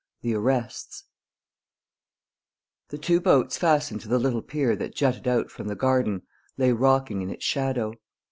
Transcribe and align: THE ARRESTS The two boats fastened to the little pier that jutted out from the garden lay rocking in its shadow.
THE 0.23 0.33
ARRESTS 0.33 1.03
The 2.89 2.97
two 2.97 3.21
boats 3.21 3.55
fastened 3.59 4.01
to 4.01 4.07
the 4.07 4.17
little 4.17 4.41
pier 4.41 4.75
that 4.77 4.95
jutted 4.95 5.27
out 5.27 5.51
from 5.51 5.67
the 5.67 5.75
garden 5.75 6.23
lay 6.57 6.71
rocking 6.71 7.21
in 7.21 7.29
its 7.29 7.45
shadow. 7.45 7.93